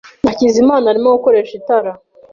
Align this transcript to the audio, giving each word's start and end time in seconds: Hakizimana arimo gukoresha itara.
Hakizimana 0.27 0.85
arimo 0.91 1.09
gukoresha 1.15 1.53
itara. 1.59 1.91